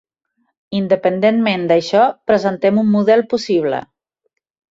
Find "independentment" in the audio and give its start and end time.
0.79-1.67